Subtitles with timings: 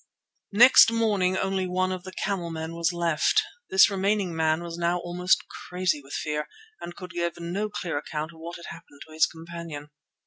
[0.53, 3.43] Next morning only one of the camelmen was left.
[3.69, 6.47] This remaining man was now almost crazy with fear,
[6.79, 9.91] and could give no clear account of what had happened to his companion.